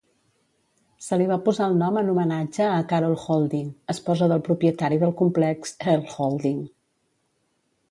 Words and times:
Se 1.07 1.19
li 1.21 1.27
va 1.31 1.35
posar 1.49 1.67
el 1.71 1.75
nom 1.81 1.99
en 2.01 2.09
homenatge 2.13 2.65
a 2.79 2.79
Carol 2.95 3.13
Holding, 3.25 3.69
esposa 3.95 4.31
del 4.33 4.43
propietari 4.49 4.99
del 5.05 5.15
complex, 5.23 5.77
Earl 5.95 6.11
Holding. 6.27 6.61